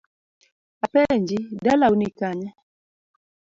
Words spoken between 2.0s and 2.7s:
kanye?